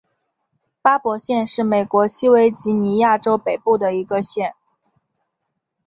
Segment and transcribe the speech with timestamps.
[0.81, 4.55] 巴伯县是美国西维吉尼亚州北部的一个县。